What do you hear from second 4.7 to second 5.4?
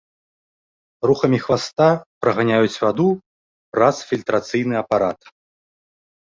апарат.